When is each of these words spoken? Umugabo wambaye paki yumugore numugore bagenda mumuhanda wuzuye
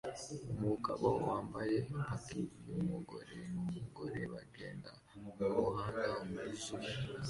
Umugabo 0.53 1.07
wambaye 1.27 1.77
paki 1.93 2.41
yumugore 2.67 3.35
numugore 3.61 4.19
bagenda 4.33 4.91
mumuhanda 5.37 6.43
wuzuye 6.47 6.91